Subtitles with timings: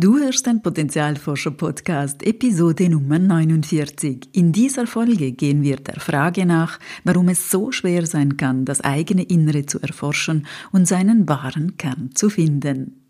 [0.00, 4.28] Du hörst den Potenzialforscher Podcast, Episode Nummer 49.
[4.32, 8.80] In dieser Folge gehen wir der Frage nach, warum es so schwer sein kann, das
[8.80, 13.08] eigene Innere zu erforschen und seinen wahren Kern zu finden.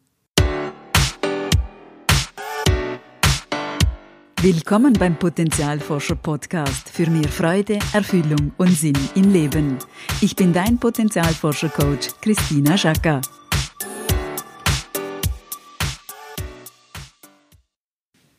[4.41, 9.77] Willkommen beim Potenzialforscher Podcast für mehr Freude, Erfüllung und Sinn im Leben.
[10.23, 13.21] Ich bin dein Potenzialforscher Coach Christina Schacker.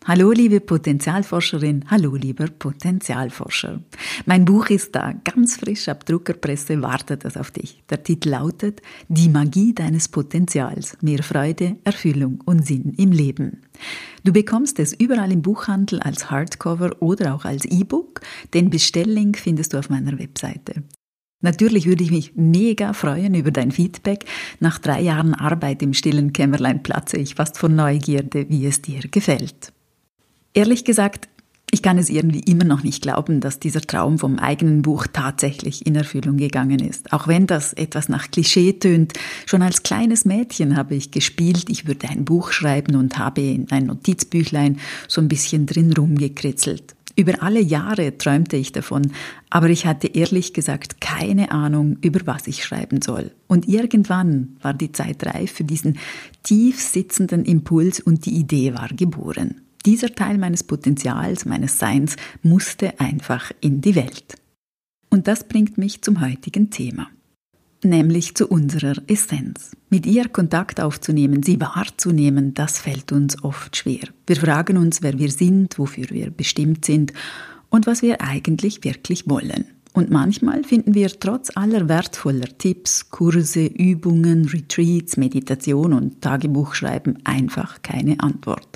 [0.09, 3.83] Hallo liebe Potenzialforscherin, hallo lieber Potenzialforscher.
[4.25, 7.83] Mein Buch ist da, ganz frisch ab Druckerpresse, wartet es auf dich.
[7.91, 13.61] Der Titel lautet Die Magie deines Potenzials, mehr Freude, Erfüllung und Sinn im Leben.
[14.23, 18.21] Du bekommst es überall im Buchhandel als Hardcover oder auch als E-Book.
[18.55, 20.81] Den Bestelllink findest du auf meiner Webseite.
[21.41, 24.25] Natürlich würde ich mich mega freuen über dein Feedback.
[24.59, 29.01] Nach drei Jahren Arbeit im stillen Kämmerlein platze ich fast vor Neugierde, wie es dir
[29.01, 29.71] gefällt.
[30.53, 31.29] Ehrlich gesagt,
[31.71, 35.85] ich kann es irgendwie immer noch nicht glauben, dass dieser Traum vom eigenen Buch tatsächlich
[35.85, 37.13] in Erfüllung gegangen ist.
[37.13, 39.13] Auch wenn das etwas nach Klischee tönt.
[39.45, 43.69] Schon als kleines Mädchen habe ich gespielt, ich würde ein Buch schreiben und habe in
[43.69, 46.95] ein Notizbüchlein so ein bisschen drin rumgekritzelt.
[47.15, 49.11] Über alle Jahre träumte ich davon,
[49.49, 53.31] aber ich hatte ehrlich gesagt keine Ahnung, über was ich schreiben soll.
[53.47, 55.99] Und irgendwann war die Zeit reif für diesen
[56.43, 59.61] tief sitzenden Impuls und die Idee war geboren.
[59.85, 64.35] Dieser Teil meines Potenzials, meines Seins musste einfach in die Welt.
[65.09, 67.07] Und das bringt mich zum heutigen Thema,
[67.83, 69.71] nämlich zu unserer Essenz.
[69.89, 74.07] Mit ihr Kontakt aufzunehmen, sie wahrzunehmen, das fällt uns oft schwer.
[74.27, 77.13] Wir fragen uns, wer wir sind, wofür wir bestimmt sind
[77.69, 79.65] und was wir eigentlich wirklich wollen.
[79.93, 87.81] Und manchmal finden wir trotz aller wertvoller Tipps, Kurse, Übungen, Retreats, Meditation und Tagebuchschreiben einfach
[87.81, 88.68] keine Antwort.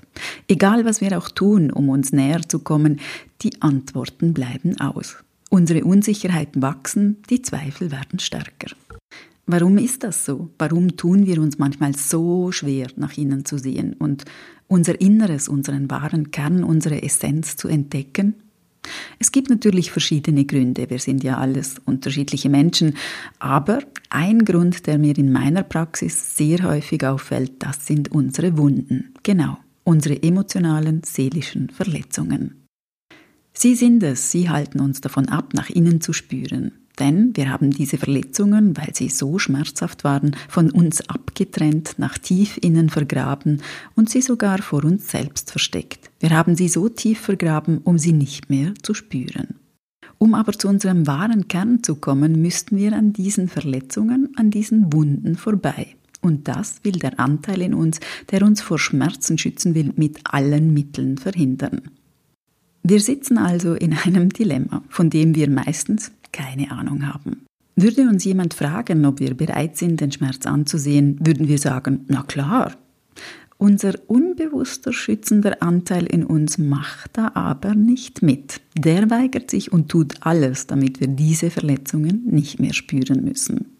[0.47, 3.00] Egal was wir auch tun, um uns näher zu kommen,
[3.42, 5.17] die Antworten bleiben aus.
[5.50, 8.75] Unsere Unsicherheiten wachsen, die Zweifel werden stärker.
[9.46, 10.50] Warum ist das so?
[10.57, 14.23] Warum tun wir uns manchmal so schwer, nach innen zu sehen und
[14.68, 18.35] unser Inneres, unseren wahren Kern, unsere Essenz zu entdecken?
[19.19, 22.96] Es gibt natürlich verschiedene Gründe, wir sind ja alles unterschiedliche Menschen,
[23.40, 23.79] aber
[24.09, 29.13] ein Grund, der mir in meiner Praxis sehr häufig auffällt, das sind unsere Wunden.
[29.23, 32.67] Genau, unsere emotionalen, seelischen Verletzungen.
[33.53, 36.71] Sie sind es, sie halten uns davon ab, nach innen zu spüren.
[36.99, 42.59] Denn wir haben diese Verletzungen, weil sie so schmerzhaft waren, von uns abgetrennt, nach tief
[42.61, 43.61] innen vergraben
[43.95, 46.11] und sie sogar vor uns selbst versteckt.
[46.19, 49.55] Wir haben sie so tief vergraben, um sie nicht mehr zu spüren.
[50.19, 54.93] Um aber zu unserem wahren Kern zu kommen, müssten wir an diesen Verletzungen, an diesen
[54.93, 55.95] Wunden vorbei.
[56.23, 58.00] Und das will der Anteil in uns,
[58.31, 61.81] der uns vor Schmerzen schützen will, mit allen Mitteln verhindern.
[62.81, 67.45] Wir sitzen also in einem Dilemma, von dem wir meistens keine Ahnung haben.
[67.75, 72.23] Würde uns jemand fragen, ob wir bereit sind, den Schmerz anzusehen, würden wir sagen, na
[72.23, 72.73] klar.
[73.57, 78.61] Unser unbewusster schützender Anteil in uns macht da aber nicht mit.
[78.78, 83.72] Der weigert sich und tut alles, damit wir diese Verletzungen nicht mehr spüren müssen.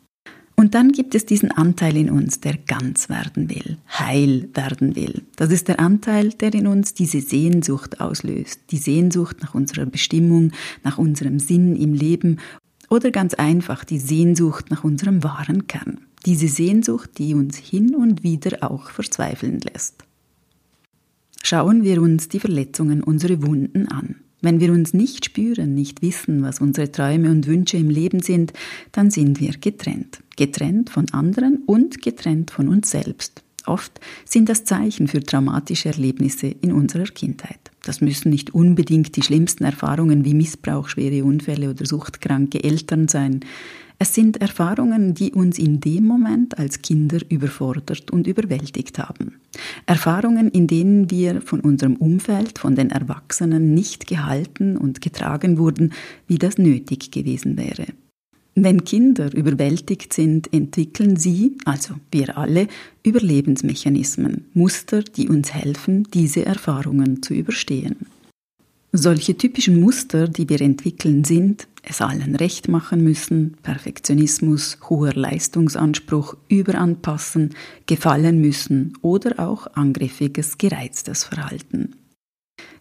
[0.64, 5.24] Und dann gibt es diesen Anteil in uns, der ganz werden will, heil werden will.
[5.36, 10.54] Das ist der Anteil, der in uns diese Sehnsucht auslöst, die Sehnsucht nach unserer Bestimmung,
[10.82, 12.40] nach unserem Sinn im Leben
[12.90, 16.00] oder ganz einfach die Sehnsucht nach unserem wahren Kern.
[16.26, 20.06] Diese Sehnsucht, die uns hin und wieder auch verzweifeln lässt.
[21.44, 24.16] Schauen wir uns die Verletzungen, unsere Wunden an.
[24.44, 28.52] Wenn wir uns nicht spüren, nicht wissen, was unsere Träume und Wünsche im Leben sind,
[28.92, 30.20] dann sind wir getrennt.
[30.36, 33.42] Getrennt von anderen und getrennt von uns selbst.
[33.66, 37.72] Oft sind das Zeichen für traumatische Erlebnisse in unserer Kindheit.
[37.84, 43.46] Das müssen nicht unbedingt die schlimmsten Erfahrungen wie Missbrauch, schwere Unfälle oder suchtkranke Eltern sein.
[44.00, 49.40] Es sind Erfahrungen, die uns in dem Moment als Kinder überfordert und überwältigt haben.
[49.86, 55.94] Erfahrungen, in denen wir von unserem Umfeld, von den Erwachsenen nicht gehalten und getragen wurden,
[56.28, 57.86] wie das nötig gewesen wäre.
[58.56, 62.68] Wenn Kinder überwältigt sind, entwickeln sie, also wir alle,
[63.02, 67.96] Überlebensmechanismen, Muster, die uns helfen, diese Erfahrungen zu überstehen.
[68.96, 76.36] Solche typischen Muster, die wir entwickeln, sind es allen recht machen müssen, Perfektionismus, hoher Leistungsanspruch,
[76.48, 77.56] Überanpassen,
[77.88, 81.96] gefallen müssen oder auch angriffiges, gereiztes Verhalten.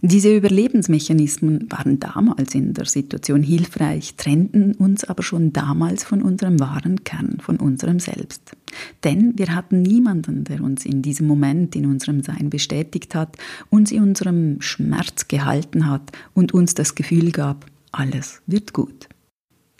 [0.04, 6.58] Diese Überlebensmechanismen waren damals in der Situation hilfreich, trennten uns aber schon damals von unserem
[6.58, 8.56] wahren Kern, von unserem Selbst.
[9.04, 13.36] Denn wir hatten niemanden, der uns in diesem Moment in unserem Sein bestätigt hat,
[13.70, 19.08] uns in unserem Schmerz gehalten hat und uns das Gefühl gab, alles wird gut.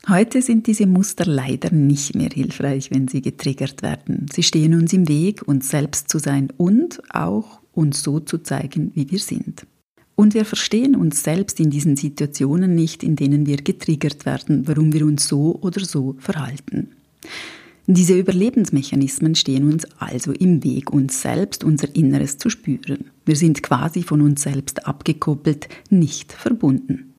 [0.08, 4.26] Heute sind diese Muster leider nicht mehr hilfreich, wenn sie getriggert werden.
[4.32, 8.92] Sie stehen uns im Weg, uns selbst zu sein und auch uns so zu zeigen,
[8.94, 9.66] wie wir sind.
[10.14, 14.92] Und wir verstehen uns selbst in diesen Situationen nicht, in denen wir getriggert werden, warum
[14.92, 16.88] wir uns so oder so verhalten.
[17.86, 23.10] Diese Überlebensmechanismen stehen uns also im Weg, uns selbst, unser Inneres zu spüren.
[23.24, 27.12] Wir sind quasi von uns selbst abgekoppelt, nicht verbunden.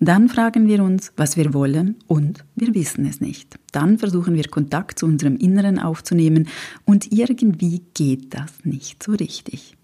[0.00, 3.56] Dann fragen wir uns, was wir wollen und wir wissen es nicht.
[3.70, 6.48] Dann versuchen wir Kontakt zu unserem Inneren aufzunehmen
[6.84, 9.76] und irgendwie geht das nicht so richtig.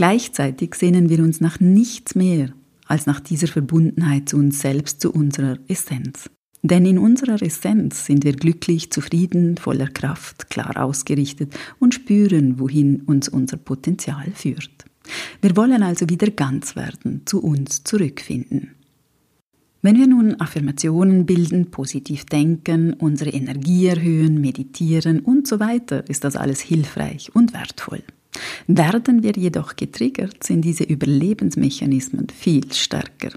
[0.00, 2.54] Gleichzeitig sehnen wir uns nach nichts mehr
[2.86, 6.30] als nach dieser Verbundenheit zu uns selbst, zu unserer Essenz.
[6.62, 13.02] Denn in unserer Essenz sind wir glücklich, zufrieden, voller Kraft, klar ausgerichtet und spüren, wohin
[13.02, 14.86] uns unser Potenzial führt.
[15.42, 18.70] Wir wollen also wieder ganz werden, zu uns zurückfinden.
[19.82, 26.24] Wenn wir nun Affirmationen bilden, positiv denken, unsere Energie erhöhen, meditieren und so weiter, ist
[26.24, 28.02] das alles hilfreich und wertvoll.
[28.66, 33.30] Werden wir jedoch getriggert, sind diese Überlebensmechanismen viel stärker.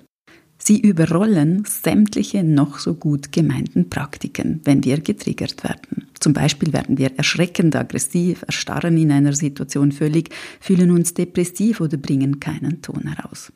[0.58, 6.08] Sie überrollen sämtliche noch so gut gemeinten Praktiken, wenn wir getriggert werden.
[6.22, 10.30] Zum Beispiel werden wir erschreckend aggressiv, erstarren in einer Situation völlig,
[10.62, 13.52] fühlen uns depressiv oder bringen keinen Ton heraus.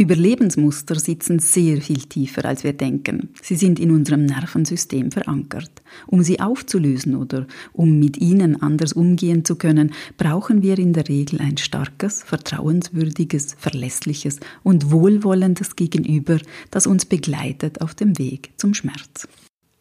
[0.00, 3.30] Überlebensmuster sitzen sehr viel tiefer, als wir denken.
[3.42, 5.82] Sie sind in unserem Nervensystem verankert.
[6.06, 11.08] Um sie aufzulösen oder um mit ihnen anders umgehen zu können, brauchen wir in der
[11.08, 16.38] Regel ein starkes, vertrauenswürdiges, verlässliches und wohlwollendes Gegenüber,
[16.70, 19.26] das uns begleitet auf dem Weg zum Schmerz.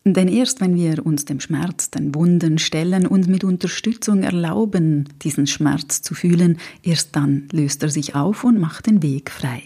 [0.04, 5.46] Denn erst wenn wir uns dem Schmerz, den Wunden stellen und mit Unterstützung erlauben, diesen
[5.46, 9.62] Schmerz zu fühlen, erst dann löst er sich auf und macht den Weg frei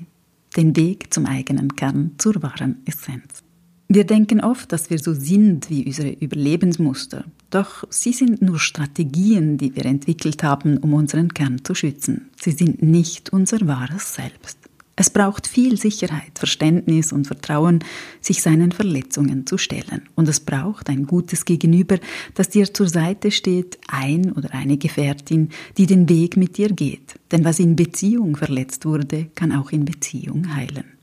[0.56, 3.44] den Weg zum eigenen Kern, zur wahren Essenz.
[3.88, 9.57] Wir denken oft, dass wir so sind wie unsere Überlebensmuster, doch sie sind nur Strategien,
[9.57, 12.30] die wir entwickelt haben, um unseren Kern zu schützen.
[12.42, 14.60] Sie sind nicht unser wahres Selbst.
[14.95, 17.79] Es braucht viel Sicherheit, Verständnis und Vertrauen,
[18.19, 20.03] sich seinen Verletzungen zu stellen.
[20.15, 21.97] Und es braucht ein gutes Gegenüber,
[22.35, 27.19] das dir zur Seite steht, ein oder eine Gefährtin, die den Weg mit dir geht.
[27.31, 31.00] Denn was in Beziehung verletzt wurde, kann auch in Beziehung heilen.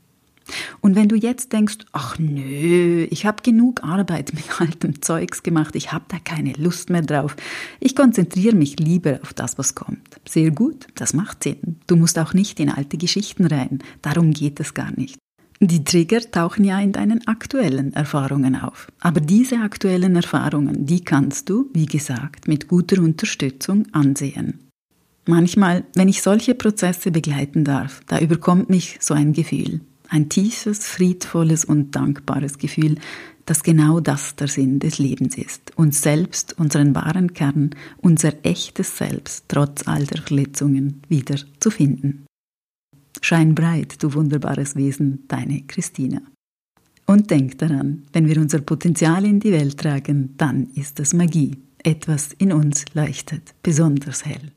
[0.81, 5.75] Und wenn du jetzt denkst, ach nö, ich habe genug Arbeit mit altem Zeugs gemacht,
[5.75, 7.35] ich habe da keine Lust mehr drauf,
[7.79, 10.19] ich konzentriere mich lieber auf das, was kommt.
[10.27, 11.77] Sehr gut, das macht Sinn.
[11.87, 15.17] Du musst auch nicht in alte Geschichten rein, darum geht es gar nicht.
[15.61, 18.87] Die Trigger tauchen ja in deinen aktuellen Erfahrungen auf.
[19.01, 24.59] Aber diese aktuellen Erfahrungen, die kannst du, wie gesagt, mit guter Unterstützung ansehen.
[25.25, 29.81] Manchmal, wenn ich solche Prozesse begleiten darf, da überkommt mich so ein Gefühl.
[30.09, 32.95] Ein tiefes, friedvolles und dankbares Gefühl,
[33.45, 38.97] dass genau das der Sinn des Lebens ist, uns selbst, unseren wahren Kern, unser echtes
[38.97, 42.25] Selbst trotz all der Verletzungen wieder zu finden.
[43.21, 46.21] Schein breit, du wunderbares Wesen, deine Christina.
[47.05, 51.57] Und denk daran, wenn wir unser Potenzial in die Welt tragen, dann ist es Magie.
[51.83, 54.51] Etwas in uns leuchtet besonders hell.